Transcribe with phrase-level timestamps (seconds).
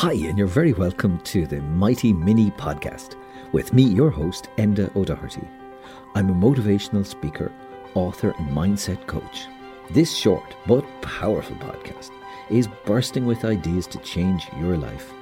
[0.00, 3.16] Hi, and you're very welcome to the Mighty Mini Podcast
[3.52, 5.48] with me, your host, Enda O'Doherty.
[6.14, 7.50] I'm a motivational speaker,
[7.94, 9.46] author, and mindset coach.
[9.88, 12.10] This short but powerful podcast
[12.50, 15.14] is bursting with ideas to change your life.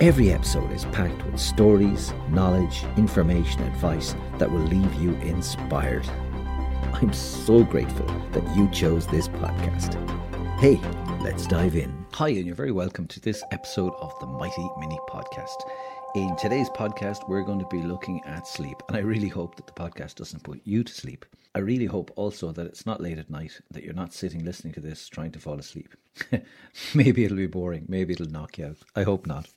[0.00, 6.06] Every episode is packed with stories, knowledge, information, advice that will leave you inspired.
[6.92, 9.96] I'm so grateful that you chose this podcast.
[10.60, 10.78] Hey,
[11.22, 12.04] let's dive in.
[12.12, 15.56] Hi, and you're very welcome to this episode of the Mighty Mini Podcast.
[16.14, 19.66] In today's podcast, we're going to be looking at sleep, and I really hope that
[19.66, 21.24] the podcast doesn't put you to sleep.
[21.54, 24.74] I really hope also that it's not late at night, that you're not sitting listening
[24.74, 25.94] to this trying to fall asleep.
[26.94, 28.76] maybe it'll be boring, maybe it'll knock you out.
[28.94, 29.48] I hope not.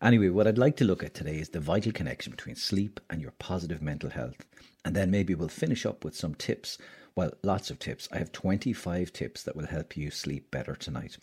[0.00, 3.20] Anyway, what I'd like to look at today is the vital connection between sleep and
[3.20, 4.46] your positive mental health.
[4.84, 6.78] And then maybe we'll finish up with some tips.
[7.16, 8.08] Well, lots of tips.
[8.12, 11.18] I have 25 tips that will help you sleep better tonight.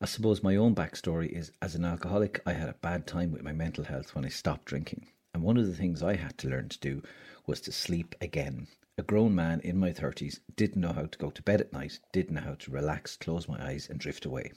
[0.00, 3.44] I suppose my own backstory is as an alcoholic, I had a bad time with
[3.44, 5.06] my mental health when I stopped drinking.
[5.32, 7.02] And one of the things I had to learn to do
[7.46, 8.66] was to sleep again.
[8.98, 12.00] A grown man in my 30s didn't know how to go to bed at night,
[12.12, 14.50] didn't know how to relax, close my eyes, and drift away.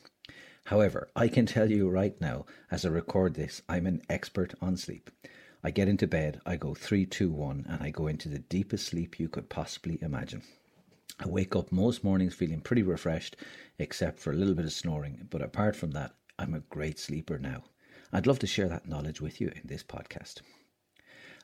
[0.66, 4.78] However, I can tell you right now, as I record this, I'm an expert on
[4.78, 5.12] sleep.
[5.64, 8.86] I get into bed, I go 3, 2, 1, and I go into the deepest
[8.88, 10.42] sleep you could possibly imagine.
[11.20, 13.36] I wake up most mornings feeling pretty refreshed,
[13.78, 15.28] except for a little bit of snoring.
[15.30, 17.64] But apart from that, I'm a great sleeper now.
[18.12, 20.42] I'd love to share that knowledge with you in this podcast.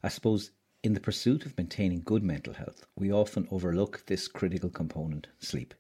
[0.02, 4.70] I suppose in the pursuit of maintaining good mental health, we often overlook this critical
[4.70, 5.74] component sleep.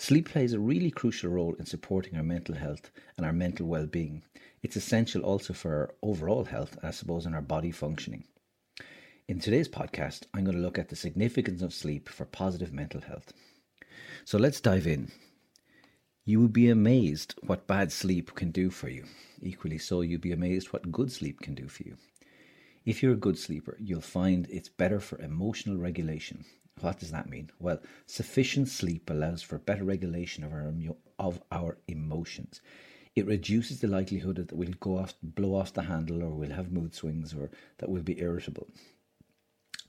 [0.00, 3.84] Sleep plays a really crucial role in supporting our mental health and our mental well
[3.84, 4.22] being.
[4.62, 8.24] It's essential also for our overall health, I suppose, and our body functioning.
[9.28, 13.02] In today's podcast, I'm going to look at the significance of sleep for positive mental
[13.02, 13.34] health.
[14.24, 15.12] So let's dive in.
[16.24, 19.04] You would be amazed what bad sleep can do for you.
[19.42, 21.98] Equally so, you'd be amazed what good sleep can do for you.
[22.86, 26.46] If you're a good sleeper, you'll find it's better for emotional regulation.
[26.80, 27.50] What does that mean?
[27.58, 30.72] Well, sufficient sleep allows for better regulation of our,
[31.18, 32.60] of our emotions.
[33.14, 36.72] It reduces the likelihood that we'll go off, blow off the handle, or we'll have
[36.72, 38.68] mood swings, or that we'll be irritable.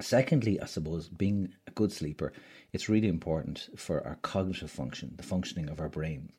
[0.02, 2.34] Secondly, I suppose being a good sleeper,
[2.74, 6.32] it's really important for our cognitive function, the functioning of our brain.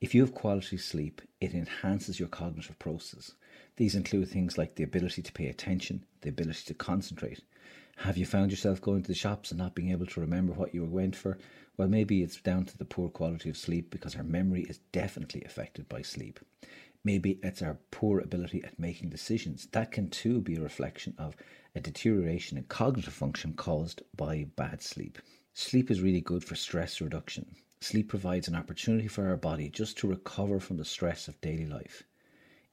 [0.00, 3.32] If you have quality sleep, it enhances your cognitive process.
[3.76, 7.42] These include things like the ability to pay attention, the ability to concentrate.
[8.00, 10.74] Have you found yourself going to the shops and not being able to remember what
[10.74, 11.38] you went for?
[11.76, 15.42] Well, maybe it's down to the poor quality of sleep because our memory is definitely
[15.44, 16.38] affected by sleep.
[17.04, 19.66] Maybe it's our poor ability at making decisions.
[19.72, 21.36] That can too be a reflection of
[21.74, 25.18] a deterioration in cognitive function caused by bad sleep.
[25.54, 27.56] Sleep is really good for stress reduction.
[27.80, 31.66] Sleep provides an opportunity for our body just to recover from the stress of daily
[31.66, 32.02] life.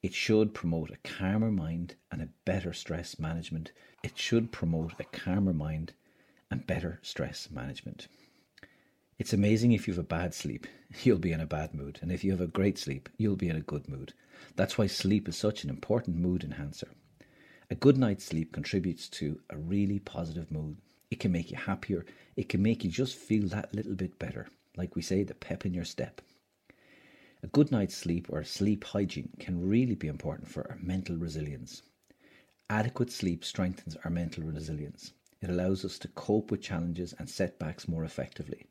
[0.03, 3.71] It should promote a calmer mind and a better stress management.
[4.03, 5.93] It should promote a calmer mind
[6.51, 8.09] and better stress management.
[9.17, 10.67] It's amazing if you have a bad sleep,
[11.03, 11.99] you'll be in a bad mood.
[12.01, 14.13] And if you have a great sleep, you'll be in a good mood.
[14.57, 16.89] That's why sleep is such an important mood enhancer.
[17.69, 20.79] A good night's sleep contributes to a really positive mood.
[21.11, 22.05] It can make you happier.
[22.35, 24.49] It can make you just feel that little bit better.
[24.75, 26.19] Like we say, the pep in your step.
[27.43, 31.81] A good night's sleep or sleep hygiene can really be important for our mental resilience.
[32.69, 35.11] Adequate sleep strengthens our mental resilience.
[35.41, 38.67] It allows us to cope with challenges and setbacks more effectively.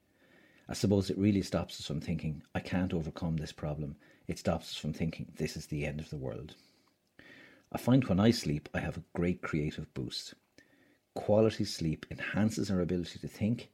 [0.71, 3.97] I suppose it really stops us from thinking, I can't overcome this problem.
[4.27, 6.55] It stops us from thinking, this is the end of the world.
[7.71, 10.33] I find when I sleep, I have a great creative boost.
[11.15, 13.71] Quality sleep enhances our ability to think.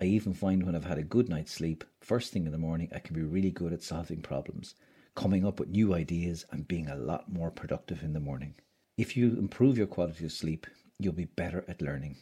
[0.00, 2.88] I even find when I've had a good night's sleep, first thing in the morning,
[2.94, 4.74] I can be really good at solving problems,
[5.16, 8.54] coming up with new ideas, and being a lot more productive in the morning.
[8.96, 10.66] If you improve your quality of sleep,
[10.98, 12.16] you'll be better at learning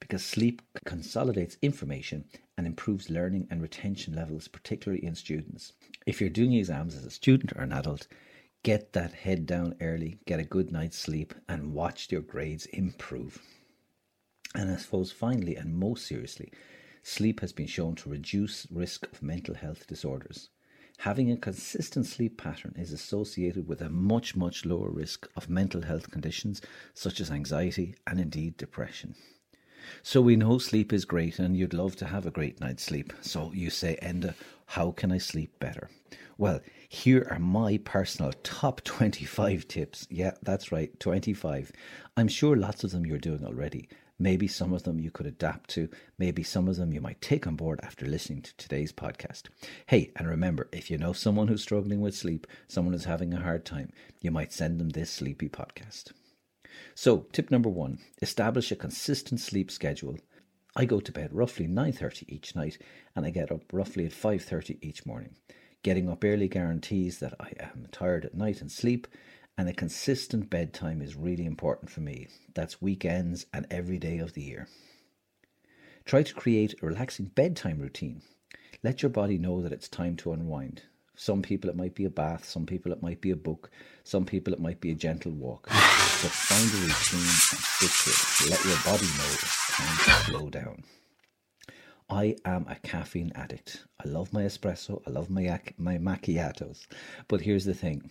[0.00, 2.24] because sleep consolidates information
[2.56, 5.72] and improves learning and retention levels, particularly in students.
[6.06, 8.06] If you're doing exams as a student or an adult,
[8.62, 13.40] get that head down early, get a good night's sleep, and watch your grades improve.
[14.54, 16.52] And I suppose finally and most seriously,
[17.06, 20.48] sleep has been shown to reduce risk of mental health disorders.
[20.98, 25.82] Having a consistent sleep pattern is associated with a much, much lower risk of mental
[25.82, 26.60] health conditions
[26.94, 29.14] such as anxiety and indeed depression.
[30.02, 33.12] So we know sleep is great and you'd love to have a great night's sleep.
[33.20, 34.34] So you say, Enda,
[34.66, 35.88] how can I sleep better?
[36.38, 40.08] Well, here are my personal top 25 tips.
[40.10, 41.70] Yeah, that's right, 25.
[42.16, 43.88] I'm sure lots of them you're doing already.
[44.18, 45.88] Maybe some of them you could adapt to.
[46.18, 49.44] Maybe some of them you might take on board after listening to today's podcast.
[49.86, 53.40] Hey, and remember, if you know someone who's struggling with sleep, someone who's having a
[53.40, 56.12] hard time, you might send them this sleepy podcast.
[56.94, 60.16] So, tip number 1, establish a consistent sleep schedule.
[60.74, 62.78] I go to bed roughly 9:30 each night
[63.14, 65.36] and I get up roughly at 5:30 each morning.
[65.82, 69.06] Getting up early guarantees that I am tired at night and sleep
[69.58, 72.28] and a consistent bedtime is really important for me.
[72.54, 74.68] That's weekends and every day of the year.
[76.04, 78.22] Try to create a relaxing bedtime routine.
[78.82, 80.82] Let your body know that it's time to unwind.
[81.14, 83.70] Some people it might be a bath, some people it might be a book,
[84.04, 85.66] some people it might be a gentle walk.
[85.68, 88.50] But find a routine and stick to it.
[88.50, 90.84] Let your body know it's time to slow down.
[92.10, 93.84] I am a caffeine addict.
[94.04, 96.86] I love my espresso, I love my, my macchiatos.
[97.28, 98.10] But here's the thing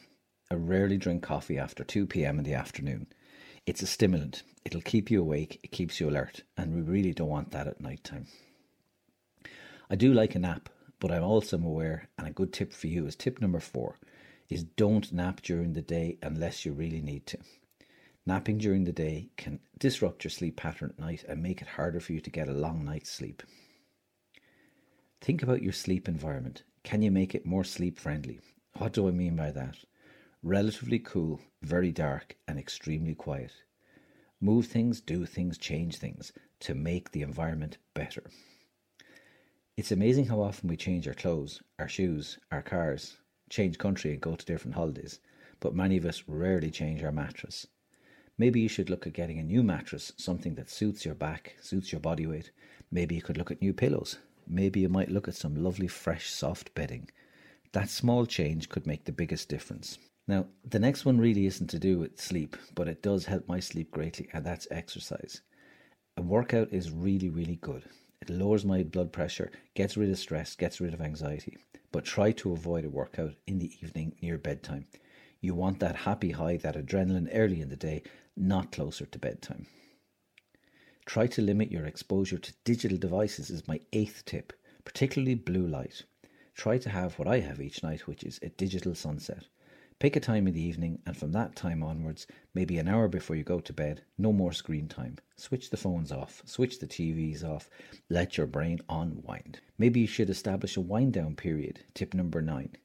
[0.51, 3.07] I rarely drink coffee after 2 pm in the afternoon.
[3.65, 4.44] It's a stimulant.
[4.63, 7.81] It'll keep you awake, it keeps you alert, and we really don't want that at
[7.81, 8.27] night time.
[9.89, 10.69] I do like a nap,
[11.00, 13.97] but I'm also aware, and a good tip for you is tip number four,
[14.47, 17.39] is don't nap during the day unless you really need to.
[18.27, 22.00] Napping during the day can disrupt your sleep pattern at night and make it harder
[22.00, 23.42] for you to get a long night's sleep.
[25.21, 26.62] Think about your sleep environment.
[26.83, 28.39] Can you make it more sleep friendly?
[28.77, 29.77] What do I mean by that?
[30.45, 33.51] Relatively cool, very dark, and extremely quiet.
[34.39, 38.24] Move things, do things, change things to make the environment better.
[39.75, 43.18] It's amazing how often we change our clothes, our shoes, our cars,
[43.50, 45.19] change country and go to different holidays,
[45.59, 47.65] but many of us rarely change our mattress.
[48.38, 51.92] Maybe you should look at getting a new mattress, something that suits your back, suits
[51.92, 52.51] your body weight.
[52.92, 54.19] Maybe you could look at new pillows.
[54.45, 57.09] Maybe you might look at some lovely, fresh, soft bedding.
[57.71, 59.97] That small change could make the biggest difference.
[60.27, 63.60] Now, the next one really isn't to do with sleep, but it does help my
[63.60, 65.42] sleep greatly, and that's exercise.
[66.18, 67.83] A workout is really, really good.
[68.22, 71.57] It lowers my blood pressure, gets rid of stress, gets rid of anxiety.
[71.92, 74.88] But try to avoid a workout in the evening near bedtime.
[75.42, 78.01] You want that happy high, that adrenaline early in the day,
[78.36, 79.68] not closer to bedtime.
[81.06, 84.54] Try to limit your exposure to digital devices, is my eighth tip,
[84.86, 86.04] particularly blue light.
[86.56, 89.44] Try to have what I have each night, which is a digital sunset.
[89.97, 93.38] Pick a time in the evening, and from that time onwards, maybe an hour before
[93.38, 95.18] you go to bed, no more screen time.
[95.38, 97.69] Switch the phones off, switch the TVs off,
[98.09, 99.62] let your brain unwind.
[99.77, 101.86] Maybe you should establish a wind down period.
[101.94, 102.75] Tip number nine.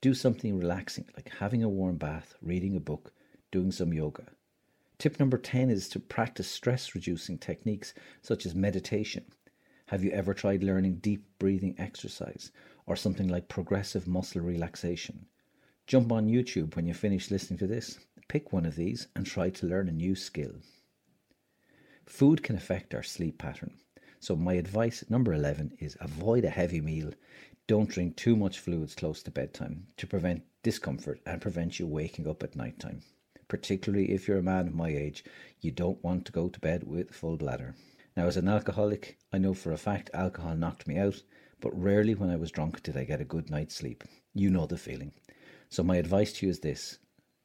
[0.00, 3.12] Do something relaxing, like having a warm bath, reading a book,
[3.52, 4.26] doing some yoga.
[4.98, 9.24] Tip number 10 is to practice stress reducing techniques such as meditation.
[9.86, 12.50] Have you ever tried learning deep breathing exercise
[12.86, 15.26] or something like progressive muscle relaxation?
[15.86, 19.50] Jump on YouTube when you finish listening to this, pick one of these, and try
[19.50, 20.52] to learn a new skill.
[22.06, 23.74] Food can affect our sleep pattern.
[24.18, 27.12] So, my advice number 11 is avoid a heavy meal.
[27.66, 32.26] Don't drink too much fluids close to bedtime to prevent discomfort and prevent you waking
[32.26, 33.02] up at night time.
[33.46, 35.22] Particularly if you're a man of my age,
[35.60, 37.74] you don't want to go to bed with full bladder.
[38.16, 41.22] Now, as an alcoholic, I know for a fact alcohol knocked me out,
[41.60, 44.02] but rarely when I was drunk did I get a good night's sleep.
[44.32, 45.12] You know the feeling.
[45.74, 47.00] So, my advice to you is this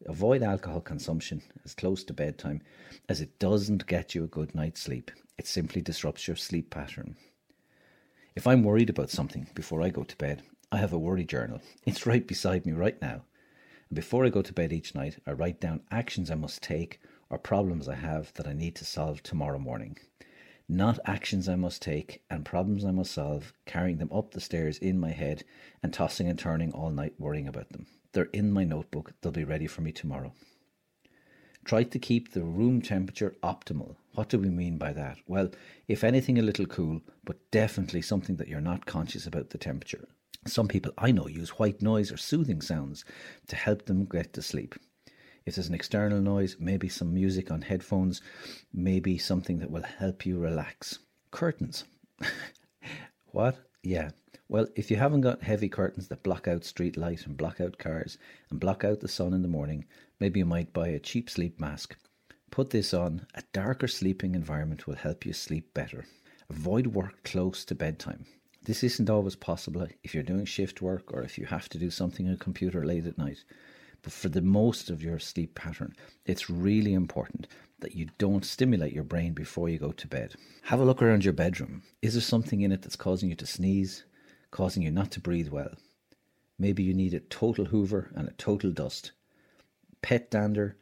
[0.06, 2.62] avoid alcohol consumption as close to bedtime
[3.10, 5.10] as it doesn't get you a good night's sleep.
[5.40, 7.16] It simply disrupts your sleep pattern.
[8.36, 11.60] If I'm worried about something before I go to bed, I have a worry journal.
[11.88, 13.24] It's right beside me right now.
[13.90, 17.00] And before I go to bed each night, I write down actions I must take
[17.32, 19.98] or problems I have that I need to solve tomorrow morning.
[20.68, 24.78] Not actions I must take and problems I must solve, carrying them up the stairs
[24.78, 25.46] in my head
[25.82, 27.88] and tossing and turning all night worrying about them.
[28.14, 29.14] They're in my notebook.
[29.22, 30.34] They'll be ready for me tomorrow.
[31.66, 33.96] Try to keep the room temperature optimal.
[34.16, 35.18] What do we mean by that?
[35.28, 35.52] Well,
[35.88, 40.08] if anything, a little cool, but definitely something that you're not conscious about the temperature.
[40.48, 43.06] Some people I know use white noise or soothing sounds
[43.48, 44.76] to help them get to sleep.
[45.46, 48.22] If there's an external noise, maybe some music on headphones,
[48.74, 51.00] maybe something that will help you relax.
[51.32, 51.86] Curtains.
[53.32, 53.58] what?
[53.84, 54.12] Yeah,
[54.50, 57.78] well, if you haven't got heavy curtains that block out street light and block out
[57.78, 58.18] cars
[58.50, 59.86] and block out the sun in the morning,
[60.20, 61.96] maybe you might buy a cheap sleep mask.
[62.50, 63.28] Put this on.
[63.36, 66.06] A darker sleeping environment will help you sleep better.
[66.50, 68.26] Avoid work close to bedtime.
[68.64, 71.92] This isn't always possible if you're doing shift work or if you have to do
[71.92, 73.44] something on a computer late at night.
[74.02, 75.94] But for the most of your sleep pattern,
[76.26, 77.48] it's really important
[77.82, 80.34] that you don't stimulate your brain before you go to bed.
[80.64, 81.84] Have a look around your bedroom.
[82.02, 84.06] Is there something in it that's causing you to sneeze,
[84.52, 85.74] causing you not to breathe well.
[86.58, 89.12] Maybe you need a total hoover and a total dust.
[90.02, 90.76] Pet dander,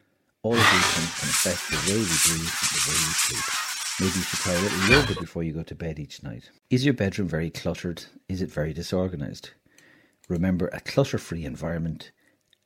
[0.43, 3.67] all of these things can affect the way we breathe and the way we sleep.
[3.99, 6.51] Maybe you should try a little yoga before you go to bed each night.
[6.69, 8.05] Is your bedroom very cluttered?
[8.29, 9.51] Is it very disorganized?
[10.29, 12.11] Remember, a clutter free environment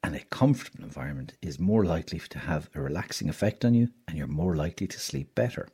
[0.04, 4.18] and a comfortable environment is more likely to have a relaxing effect on you and
[4.18, 5.70] you're more likely to sleep better.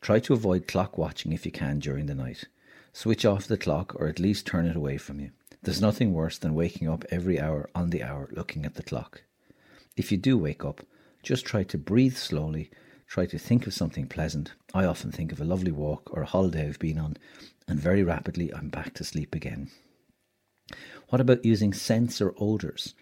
[0.00, 2.44] Try to avoid clock watching if you can during the night.
[2.98, 5.30] Switch off the clock or at least turn it away from you.
[5.62, 9.20] There's nothing worse than waking up every hour on the hour looking at the clock.
[9.98, 10.80] If you do wake up,
[11.22, 12.70] just try to breathe slowly,
[13.06, 14.54] try to think of something pleasant.
[14.72, 17.18] I often think of a lovely walk or a holiday I've been on,
[17.68, 19.70] and very rapidly I'm back to sleep again.
[21.10, 22.94] What about using scents or odours?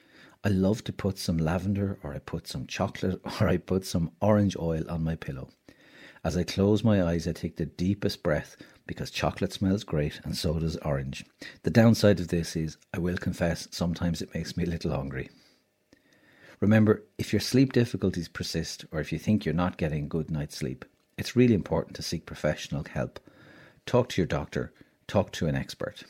[0.42, 4.10] I love to put some lavender, or I put some chocolate, or I put some
[4.20, 5.50] orange oil on my pillow.
[6.24, 8.56] As I close my eyes, I take the deepest breath
[8.86, 11.24] because chocolate smells great and so does orange.
[11.62, 15.30] The downside of this is, I will confess, sometimes it makes me a little hungry.
[16.60, 20.56] Remember, if your sleep difficulties persist or if you think you're not getting good night's
[20.56, 20.84] sleep,
[21.16, 23.20] it's really important to seek professional help.
[23.86, 24.72] Talk to your doctor,
[25.06, 26.04] talk to an expert.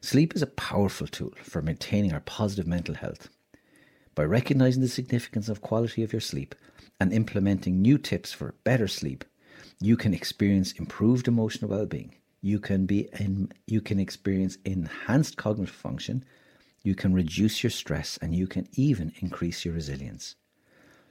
[0.00, 3.28] Sleep is a powerful tool for maintaining our positive mental health.
[4.14, 6.54] By recognizing the significance of quality of your sleep
[6.98, 9.24] and implementing new tips for better sleep,
[9.80, 12.14] you can experience improved emotional well-being.
[12.42, 16.24] You can be in, you can experience enhanced cognitive function
[16.82, 20.36] you can reduce your stress and you can even increase your resilience.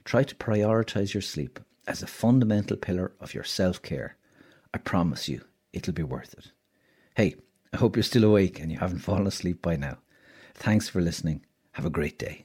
[0.04, 4.16] Try to prioritize your sleep as a fundamental pillar of your self care.
[4.74, 6.52] I promise you, it'll be worth it.
[7.14, 7.36] Hey,
[7.72, 9.98] I hope you're still awake and you haven't fallen asleep by now.
[10.54, 11.44] Thanks for listening.
[11.72, 12.44] Have a great day.